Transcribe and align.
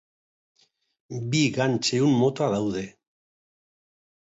Bi 1.33 1.43
gantz 1.59 1.85
ehun 1.99 2.17
mota 2.23 2.49
daude. 2.57 2.85